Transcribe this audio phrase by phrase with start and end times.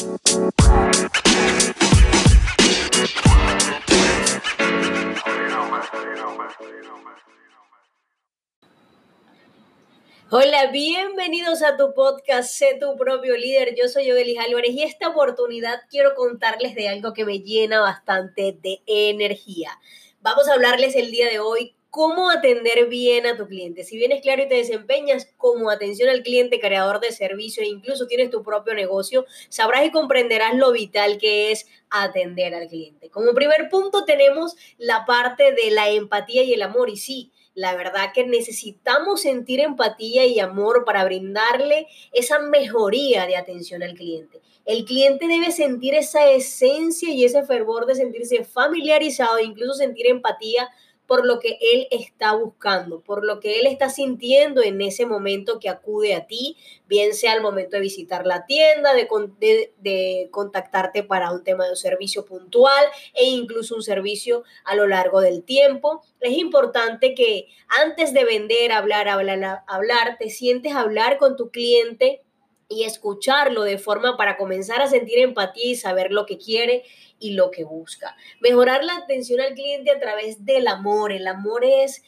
[0.00, 0.16] Hola,
[10.72, 13.74] bienvenidos a tu podcast Sé tu propio líder.
[13.76, 18.56] Yo soy Yogelis Álvarez y esta oportunidad quiero contarles de algo que me llena bastante
[18.62, 19.78] de energía.
[20.22, 23.84] Vamos a hablarles el día de hoy cómo atender bien a tu cliente.
[23.84, 28.06] Si vienes claro y te desempeñas como atención al cliente, creador de servicio e incluso
[28.06, 33.10] tienes tu propio negocio, sabrás y comprenderás lo vital que es atender al cliente.
[33.10, 36.88] Como primer punto tenemos la parte de la empatía y el amor.
[36.88, 43.36] Y sí, la verdad que necesitamos sentir empatía y amor para brindarle esa mejoría de
[43.36, 44.40] atención al cliente.
[44.64, 50.06] El cliente debe sentir esa esencia y ese fervor de sentirse familiarizado e incluso sentir
[50.06, 50.70] empatía
[51.10, 55.58] por lo que él está buscando, por lo que él está sintiendo en ese momento
[55.58, 56.56] que acude a ti,
[56.86, 59.08] bien sea al momento de visitar la tienda, de,
[59.76, 64.86] de, contactarte para un tema de un servicio puntual e incluso un servicio a lo
[64.86, 66.00] largo del tiempo.
[66.20, 67.48] Es importante que
[67.82, 72.22] antes de vender, hablar, hablar, hablar, te sientes hablar con tu cliente
[72.70, 76.84] y escucharlo de forma para comenzar a sentir empatía y saber lo que quiere
[77.18, 78.16] y lo que busca.
[78.40, 81.12] Mejorar la atención al cliente a través del amor.
[81.12, 82.02] El amor es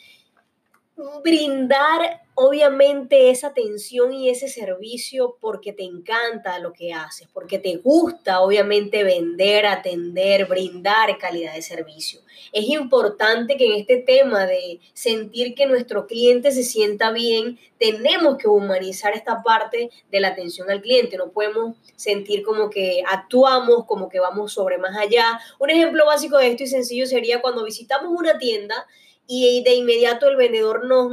[1.22, 7.76] brindar obviamente esa atención y ese servicio porque te encanta lo que haces, porque te
[7.76, 12.20] gusta obviamente vender, atender, brindar calidad de servicio.
[12.52, 18.38] Es importante que en este tema de sentir que nuestro cliente se sienta bien, tenemos
[18.38, 21.16] que humanizar esta parte de la atención al cliente.
[21.16, 25.38] No podemos sentir como que actuamos, como que vamos sobre más allá.
[25.58, 28.86] Un ejemplo básico de esto y sencillo sería cuando visitamos una tienda
[29.26, 31.12] y de inmediato el vendedor nos,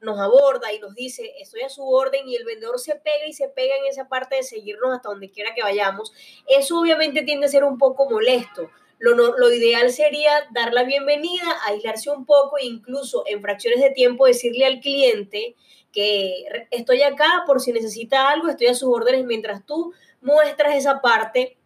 [0.00, 3.32] nos aborda y nos dice, estoy a su orden y el vendedor se pega y
[3.32, 6.12] se pega en esa parte de seguirnos hasta donde quiera que vayamos,
[6.46, 8.70] eso obviamente tiende a ser un poco molesto.
[9.00, 13.90] Lo, lo ideal sería dar la bienvenida, aislarse un poco e incluso en fracciones de
[13.90, 15.54] tiempo decirle al cliente
[15.92, 21.00] que estoy acá por si necesita algo, estoy a sus órdenes mientras tú muestras esa
[21.00, 21.57] parte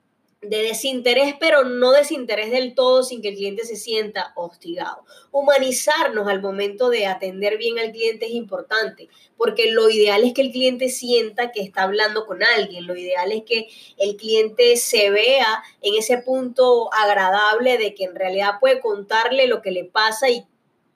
[0.43, 5.05] de desinterés, pero no desinterés del todo sin que el cliente se sienta hostigado.
[5.31, 10.43] Humanizarnos al momento de atender bien al cliente es importante, porque lo ideal es que
[10.43, 15.11] el cliente sienta que está hablando con alguien, lo ideal es que el cliente se
[15.11, 20.29] vea en ese punto agradable de que en realidad puede contarle lo que le pasa
[20.29, 20.45] y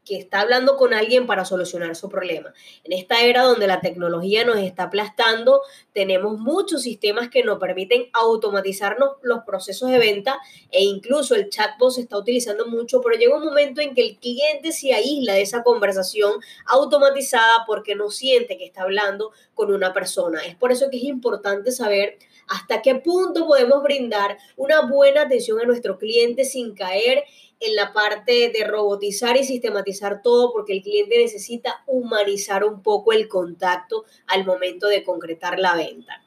[0.06, 2.54] que está hablando con alguien para solucionar su problema.
[2.84, 5.60] En esta era donde la tecnología nos está aplastando,
[5.92, 10.38] tenemos muchos sistemas que nos permiten automatizarnos los procesos de venta
[10.70, 14.18] e incluso el chatbot se está utilizando mucho, pero llega un momento en que el
[14.18, 16.34] cliente se aísla de esa conversación
[16.66, 20.40] automatizada porque no siente que está hablando con una persona.
[20.46, 25.60] Es por eso que es importante saber hasta qué punto podemos brindar una buena atención
[25.60, 27.24] a nuestro cliente sin caer
[27.60, 33.12] en la parte de robotizar y sistematizar todo porque el cliente necesita humanizar un poco
[33.12, 36.22] el contacto al momento de concretar la venta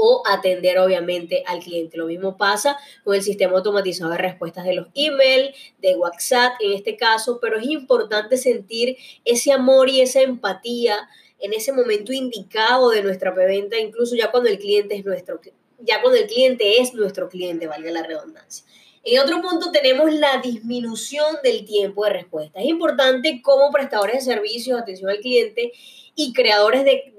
[0.00, 1.96] o atender obviamente al cliente.
[1.96, 6.72] Lo mismo pasa con el sistema automatizado de respuestas de los emails, de WhatsApp en
[6.72, 11.08] este caso, pero es importante sentir ese amor y esa empatía
[11.40, 15.40] en ese momento indicado de nuestra preventa, incluso ya cuando el cliente es nuestro
[15.80, 18.64] ya cuando el cliente es nuestro cliente, valga la redundancia.
[19.04, 22.60] En otro punto tenemos la disminución del tiempo de respuesta.
[22.60, 25.72] Es importante como prestadores de servicios, atención al cliente
[26.14, 27.14] y creadores de,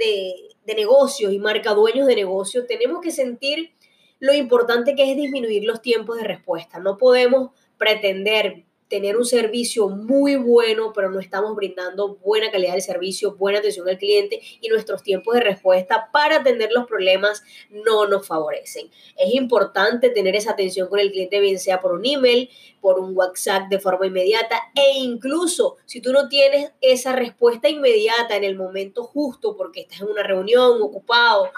[0.70, 3.72] de negocios y marcadueños de negocios, tenemos que sentir
[4.20, 6.80] lo importante que es disminuir los tiempos de respuesta.
[6.80, 12.82] No podemos pretender tener un servicio muy bueno, pero no estamos brindando buena calidad de
[12.82, 18.08] servicio, buena atención al cliente y nuestros tiempos de respuesta para atender los problemas no
[18.08, 18.90] nos favorecen.
[19.16, 22.50] Es importante tener esa atención con el cliente, bien sea por un email,
[22.82, 28.36] por un WhatsApp de forma inmediata e incluso si tú no tienes esa respuesta inmediata
[28.36, 31.50] en el momento justo porque estás en una reunión ocupado,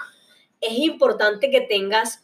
[0.60, 2.22] es importante que tengas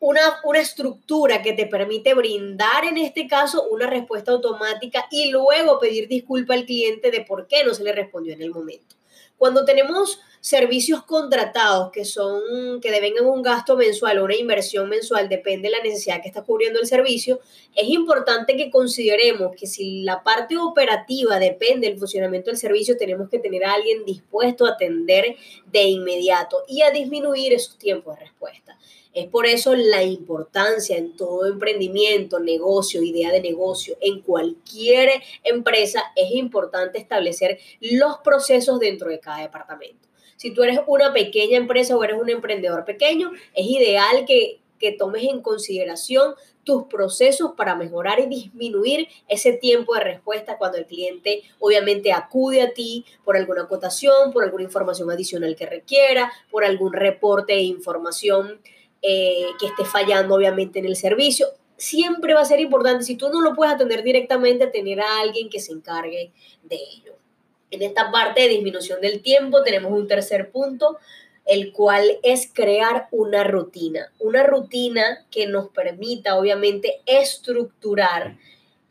[0.00, 5.78] una, una estructura que te permite brindar en este caso una respuesta automática y luego
[5.78, 8.96] pedir disculpa al cliente de por qué no se le respondió en el momento.
[9.36, 15.28] Cuando tenemos servicios contratados que son que devengan un gasto mensual o una inversión mensual,
[15.28, 17.40] depende de la necesidad que está cubriendo el servicio,
[17.74, 23.28] es importante que consideremos que si la parte operativa depende del funcionamiento del servicio, tenemos
[23.28, 25.36] que tener a alguien dispuesto a atender
[25.66, 28.78] de inmediato y a disminuir esos tiempos de respuesta.
[29.14, 36.02] Es por eso la importancia en todo emprendimiento, negocio, idea de negocio, en cualquier empresa,
[36.16, 40.08] es importante establecer los procesos dentro de cada departamento.
[40.36, 44.90] Si tú eres una pequeña empresa o eres un emprendedor pequeño, es ideal que, que
[44.90, 46.34] tomes en consideración
[46.64, 52.62] tus procesos para mejorar y disminuir ese tiempo de respuesta cuando el cliente obviamente acude
[52.62, 57.60] a ti por alguna acotación, por alguna información adicional que requiera, por algún reporte de
[57.60, 58.60] información
[59.06, 61.46] eh, que esté fallando obviamente en el servicio.
[61.76, 65.50] Siempre va a ser importante, si tú no lo puedes atender directamente, tener a alguien
[65.50, 67.14] que se encargue de ello.
[67.70, 70.98] En esta parte de disminución del tiempo tenemos un tercer punto
[71.44, 78.38] el cual es crear una rutina, una rutina que nos permita obviamente estructurar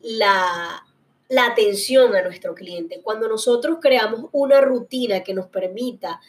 [0.02, 0.84] la,
[1.36, 3.02] atención a nuestro cliente.
[3.02, 6.22] Cuando nosotros creamos una rutina que nos permita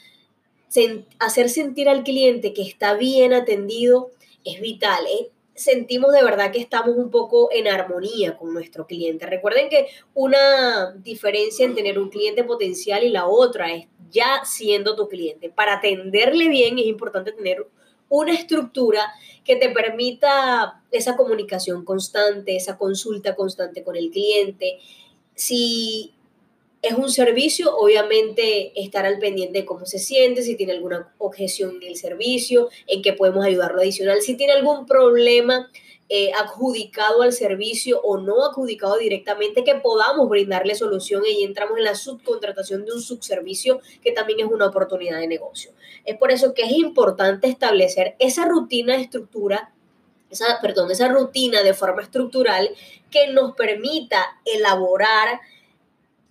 [1.18, 4.10] hacer sentir al cliente que está bien atendido,
[4.44, 5.04] es vital.
[5.06, 5.30] ¿eh?
[5.54, 9.26] sentimos de verdad que estamos un poco en armonía con nuestro cliente.
[9.26, 14.96] Recuerden que una diferencia en tener un cliente potencial y la otra es ya siendo
[14.96, 15.50] tu cliente.
[15.50, 17.66] Para atenderle bien es importante tener
[18.08, 19.12] una estructura
[19.44, 24.78] que te permita esa comunicación constante, esa consulta constante con el cliente.
[25.34, 26.13] Si
[26.84, 31.76] es un servicio, obviamente estar al pendiente de cómo se siente, si tiene alguna objeción
[31.80, 35.70] en el servicio, en qué podemos ayudarlo adicional, si tiene algún problema
[36.10, 41.84] eh, adjudicado al servicio o no adjudicado directamente, que podamos brindarle solución y entramos en
[41.84, 45.72] la subcontratación de un subservicio que también es una oportunidad de negocio.
[46.04, 49.70] Es por eso que es importante establecer esa rutina de estructura
[50.30, 52.70] esa, perdón, esa rutina de forma estructural
[53.10, 55.40] que nos permita elaborar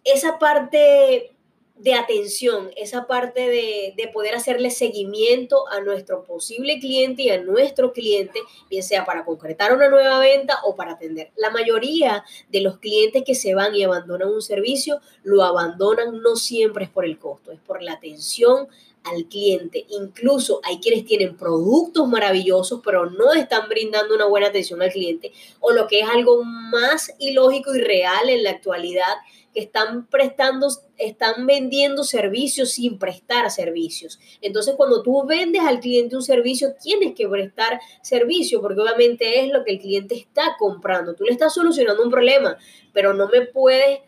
[0.03, 1.33] esa parte
[1.75, 7.41] de atención, esa parte de, de, poder hacerle seguimiento a nuestro posible cliente y a
[7.41, 8.39] nuestro cliente,
[8.69, 11.31] bien sea para concretar una nueva venta o para atender.
[11.35, 16.35] La mayoría de los clientes que se van y abandonan un servicio, lo abandonan no
[16.35, 18.67] siempre es por el costo, es por la atención
[19.03, 19.85] al cliente.
[19.89, 25.31] Incluso hay quienes tienen productos maravillosos, pero no están brindando una buena atención al cliente.
[25.59, 29.13] O lo que es algo más ilógico y real en la actualidad,
[29.53, 30.67] que están prestando,
[30.97, 34.19] están vendiendo servicios sin prestar servicios.
[34.41, 39.51] Entonces, cuando tú vendes al cliente un servicio, tienes que prestar servicio, porque obviamente es
[39.51, 41.13] lo que el cliente está comprando.
[41.13, 42.57] Tú le estás solucionando un problema,
[42.93, 43.99] pero no me puedes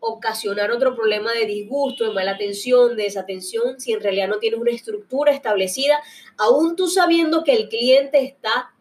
[0.00, 4.58] ocasionar otro problema de disgusto, de mala atención, de desatención, si en realidad no tienes
[4.58, 6.00] una estructura establecida,
[6.38, 8.72] aún tú sabiendo que el cliente está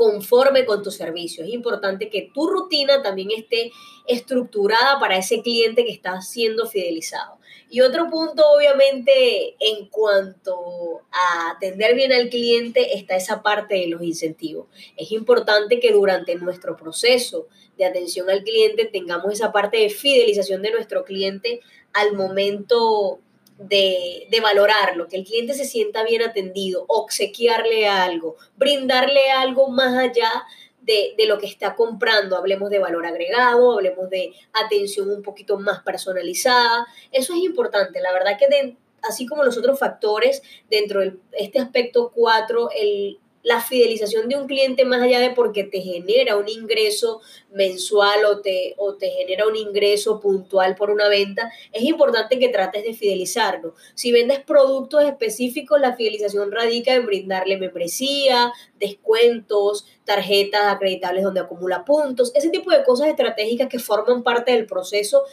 [0.00, 1.44] conforme con tu servicio.
[1.44, 3.70] Es importante que tu rutina también esté
[4.08, 7.36] estructurada para ese cliente que está siendo fidelizado.
[7.68, 13.88] Y otro punto, obviamente, en cuanto a atender bien al cliente, está esa parte de
[13.88, 14.68] los incentivos.
[14.96, 20.62] Es importante que durante nuestro proceso de atención al cliente tengamos esa parte de fidelización
[20.62, 21.60] de nuestro cliente
[21.92, 23.20] al momento
[23.60, 29.96] de, de, valorarlo, que el cliente se sienta bien atendido, obsequiarle algo, brindarle algo más
[29.96, 30.30] allá
[30.80, 32.36] de, de, lo que está comprando.
[32.36, 36.86] Hablemos de valor agregado, hablemos de atención un poquito más personalizada.
[37.12, 38.00] Eso es importante.
[38.00, 43.60] La verdad que así como los otros factores, dentro de este aspecto 4, el la
[43.60, 47.20] fidelización de un cliente más allá de porque te genera un ingreso
[47.52, 52.48] mensual o te, o te genera un ingreso puntual por una venta, es importante que
[52.48, 53.74] trates de fidelizarlo.
[53.94, 61.84] Si vendes productos específicos, la fidelización radica en brindarle membresía, descuentos, tarjetas acreditables donde acumula
[61.84, 65.24] puntos, ese tipo de cosas estratégicas que forman parte del proceso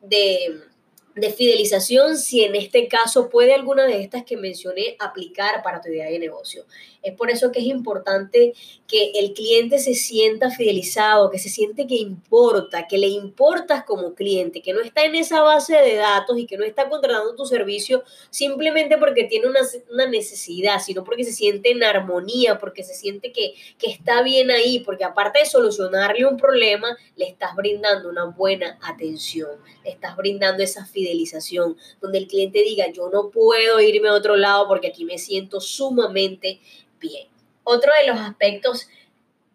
[0.00, 0.71] de
[1.14, 5.88] de fidelización si en este caso puede alguna de estas que mencioné aplicar para tu
[5.88, 6.64] idea de negocio.
[7.02, 8.54] Es por eso que es importante
[8.86, 14.14] que el cliente se sienta fidelizado, que se siente que importa, que le importas como
[14.14, 17.44] cliente, que no está en esa base de datos y que no está contratando tu
[17.44, 23.32] servicio simplemente porque tiene una, necesidad, sino porque se siente en armonía, porque se siente
[23.32, 28.26] que, que está bien ahí, porque aparte de solucionarle un problema, le estás brindando una
[28.26, 29.50] buena atención,
[29.84, 34.14] le estás brindando esa fidelidad fidelización, donde el cliente diga, yo no puedo irme a
[34.14, 36.60] otro lado porque aquí me siento sumamente
[37.00, 37.28] bien.
[37.64, 38.88] Otro de los aspectos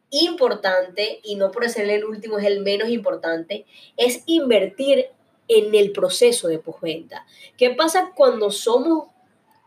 [0.10, 3.66] importante, y no por ser el último, es el menos importante,
[3.98, 5.08] es invertir
[5.48, 7.26] en el proceso de postventa.
[7.58, 9.10] ¿Qué pasa cuando somos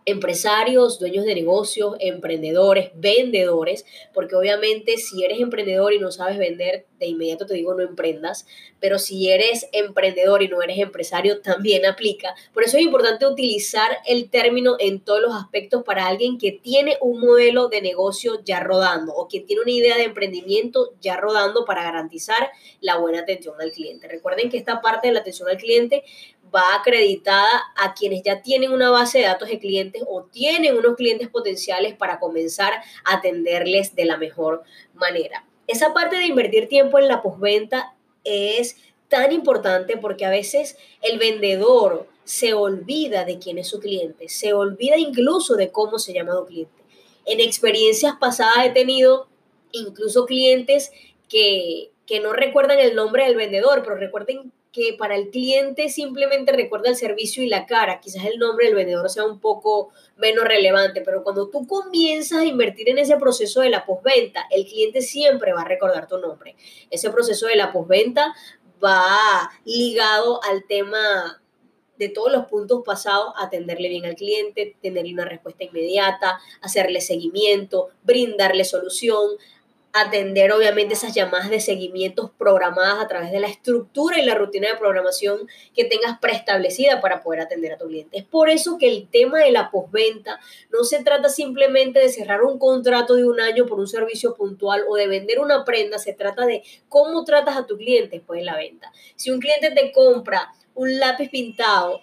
[0.04, 6.87] empresarios, dueños de negocios, emprendedores, vendedores, porque obviamente si eres emprendedor y no sabes vender,
[6.99, 8.47] de inmediato te digo no emprendas,
[8.78, 12.35] pero si eres emprendedor y no eres empresario, también aplica.
[12.52, 16.97] Por eso es importante utilizar el término en todos los aspectos para alguien que tiene
[17.00, 21.64] un modelo de negocio ya rodando o que tiene una idea de emprendimiento ya rodando
[21.64, 24.09] para garantizar la buena atención al cliente.
[24.09, 26.04] Recuerden que esta parte de la atención al cliente
[26.54, 30.97] va acreditada a quienes ya tienen una base de datos de clientes o tienen unos
[30.97, 34.62] clientes potenciales para comenzar a atenderles de la mejor
[34.95, 35.45] manera.
[35.66, 38.76] Esa parte de invertir tiempo en la postventa es
[39.09, 44.52] tan importante porque a veces el vendedor se olvida de quién es su cliente, se
[44.52, 46.83] olvida incluso de cómo se llama su cliente.
[47.26, 49.28] En experiencias pasadas he tenido
[49.73, 50.92] incluso clientes
[51.28, 56.52] que, que no recuerdan el nombre del vendedor, pero recuerden que para el cliente simplemente
[56.52, 58.00] recuerda el servicio y la cara.
[58.00, 62.44] Quizás el nombre del vendedor sea un poco menos relevante, pero cuando tú comienzas a
[62.44, 66.56] invertir en ese proceso de la postventa, el cliente siempre va a recordar tu nombre.
[66.90, 68.34] Ese proceso de la postventa
[68.82, 71.40] va ligado al tema
[72.00, 77.90] de todos los puntos pasados, atenderle bien al cliente, tenerle una respuesta inmediata, hacerle seguimiento,
[78.02, 79.36] brindarle solución,
[79.92, 84.68] atender obviamente esas llamadas de seguimientos programadas a través de la estructura y la rutina
[84.68, 88.18] de programación que tengas preestablecida para poder atender a tu cliente.
[88.18, 90.38] Es por eso que el tema de la postventa
[90.73, 94.85] no se trata simplemente de cerrar un contrato de un año por un servicio puntual
[94.88, 98.44] o de vender una prenda, se trata de cómo tratas a tu cliente después de
[98.44, 98.92] la venta.
[99.16, 102.00] Si un cliente te compra un lápiz pintado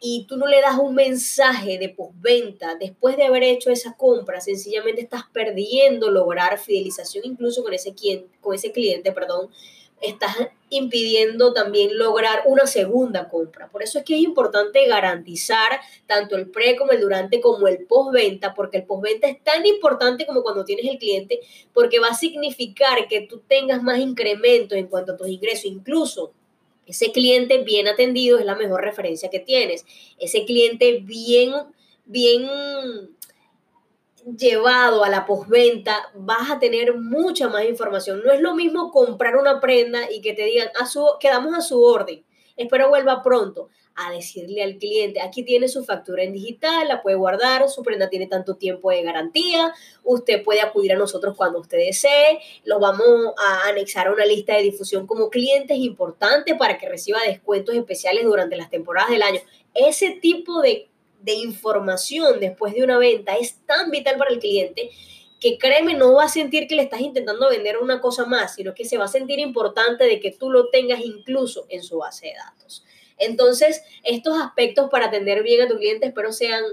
[0.00, 4.40] y tú no le das un mensaje de postventa después de haber hecho esa compra,
[4.40, 7.94] sencillamente estás perdiendo lograr fidelización incluso con ese,
[8.40, 9.50] con ese cliente, perdón,
[10.00, 10.34] estás
[10.70, 13.68] impidiendo también lograr una segunda compra.
[13.68, 17.84] Por eso es que es importante garantizar tanto el pre como el durante como el
[17.84, 21.40] postventa, porque el postventa es tan importante como cuando tienes el cliente,
[21.74, 26.32] porque va a significar que tú tengas más incrementos en cuanto a tus ingresos, incluso
[26.90, 29.86] ese cliente bien atendido es la mejor referencia que tienes.
[30.18, 31.52] Ese cliente bien,
[32.04, 32.48] bien
[34.36, 38.22] llevado a la postventa, vas a tener mucha más información.
[38.24, 41.60] No es lo mismo comprar una prenda y que te digan, a su, quedamos a
[41.60, 42.24] su orden,
[42.62, 47.16] espero vuelva pronto a decirle al cliente, aquí tiene su factura en digital, la puede
[47.16, 49.74] guardar, su prenda tiene tanto tiempo de garantía,
[50.04, 54.54] usted puede acudir a nosotros cuando usted desee, lo vamos a anexar a una lista
[54.54, 59.40] de difusión como clientes importantes para que reciba descuentos especiales durante las temporadas del año.
[59.74, 60.88] Ese tipo de,
[61.20, 64.90] de información después de una venta es tan vital para el cliente
[65.40, 68.74] que créeme, no va a sentir que le estás intentando vender una cosa más, sino
[68.74, 72.26] que se va a sentir importante de que tú lo tengas incluso en su base
[72.26, 72.84] de datos.
[73.16, 76.64] Entonces, estos aspectos para atender bien a tu cliente espero sean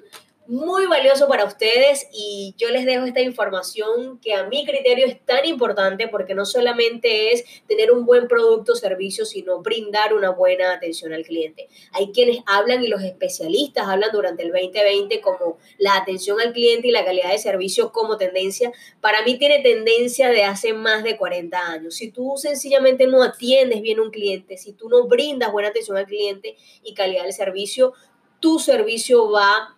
[0.48, 5.20] muy valioso para ustedes y yo les dejo esta información que a mi criterio es
[5.26, 10.30] tan importante porque no solamente es tener un buen producto o servicio, sino brindar una
[10.30, 11.68] buena atención al cliente.
[11.92, 16.88] Hay quienes hablan y los especialistas hablan durante el 2020 como la atención al cliente
[16.88, 18.72] y la calidad de servicio como tendencia.
[19.02, 21.96] Para mí tiene tendencia de hace más de 40 años.
[21.96, 26.06] Si tú sencillamente no atiendes bien un cliente, si tú no brindas buena atención al
[26.06, 27.94] cliente y calidad del servicio,
[28.40, 29.77] tu servicio va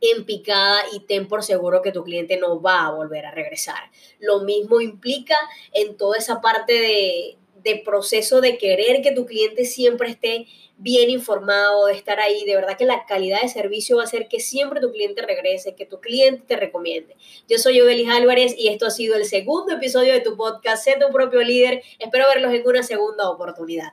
[0.00, 3.90] en picada y ten por seguro que tu cliente no va a volver a regresar.
[4.18, 5.36] Lo mismo implica
[5.72, 7.36] en toda esa parte de,
[7.84, 10.46] proceso de querer que tu cliente siempre esté
[10.78, 12.44] bien informado, de estar ahí.
[12.44, 15.74] De verdad que la calidad de servicio va a hacer que siempre tu cliente regrese,
[15.74, 17.16] que tu cliente te recomiende.
[17.48, 20.96] Yo soy Obelis Álvarez y esto ha sido el segundo episodio de tu podcast, Sé
[20.98, 21.82] tu propio líder.
[21.98, 23.92] Espero verlos en una segunda oportunidad.